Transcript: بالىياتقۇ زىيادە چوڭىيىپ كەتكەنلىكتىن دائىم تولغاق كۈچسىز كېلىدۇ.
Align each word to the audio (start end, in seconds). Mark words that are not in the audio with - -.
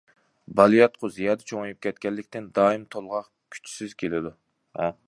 بالىياتقۇ 0.59 1.09
زىيادە 1.17 1.47
چوڭىيىپ 1.51 1.81
كەتكەنلىكتىن 1.87 2.49
دائىم 2.61 2.89
تولغاق 2.97 3.31
كۈچسىز 3.57 3.97
كېلىدۇ. 4.03 4.35